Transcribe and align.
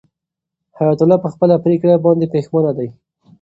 حیات 0.77 0.99
الله 1.01 1.17
په 1.23 1.29
خپله 1.33 1.55
پرېکړه 1.65 1.95
باندې 2.05 2.31
پښېمانه 2.33 2.71
دی. 2.77 2.87